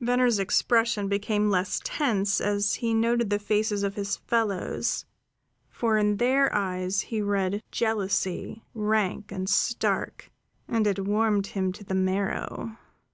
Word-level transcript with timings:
Venner's 0.00 0.38
expression 0.38 1.08
became 1.08 1.50
less 1.50 1.78
tense 1.84 2.40
as 2.40 2.76
he 2.76 2.94
noted 2.94 3.28
the 3.28 3.38
faces 3.38 3.82
of 3.82 3.96
his 3.96 4.16
fellows; 4.16 5.04
for 5.68 5.98
in 5.98 6.16
their 6.16 6.50
eyes 6.54 7.02
he 7.02 7.20
read 7.20 7.62
jealousy, 7.70 8.64
rank 8.72 9.30
and 9.30 9.46
stark, 9.46 10.30
and 10.66 10.86
it 10.86 11.00
warmed 11.06 11.48
him 11.48 11.70
to 11.70 11.84
the 11.84 11.94
marrow. 11.94 12.78